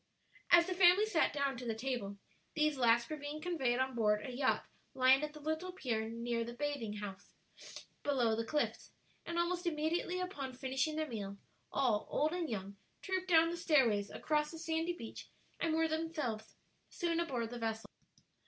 As 0.49 0.65
the 0.65 0.73
family 0.73 1.05
sat 1.05 1.31
down 1.31 1.57
to 1.57 1.65
the 1.67 1.75
table, 1.75 2.17
these 2.55 2.75
last 2.75 3.07
were 3.07 3.17
being 3.17 3.39
conveyed 3.39 3.77
on 3.77 3.93
board 3.93 4.25
a 4.25 4.31
yacht 4.31 4.65
lying 4.95 5.21
at 5.21 5.33
the 5.33 5.39
little 5.39 5.71
pier 5.71 6.09
near 6.09 6.43
the 6.43 6.55
bathing 6.55 6.97
place 6.97 7.35
below 8.01 8.35
the 8.35 8.43
cliffs; 8.43 8.89
and 9.27 9.37
almost 9.37 9.67
immediately 9.67 10.19
upon 10.19 10.53
finishing 10.55 10.95
their 10.95 11.07
meal, 11.07 11.37
all, 11.71 12.07
old 12.09 12.31
and 12.33 12.49
young, 12.49 12.77
trooped 13.03 13.27
down 13.29 13.51
the 13.51 13.57
stairways, 13.57 14.09
across 14.09 14.49
the 14.49 14.57
sandy 14.57 14.93
beach, 14.93 15.27
and 15.59 15.75
were 15.75 15.87
themselves 15.87 16.55
soon 16.89 17.19
aboard 17.19 17.51
the 17.51 17.59
vessel. 17.59 17.85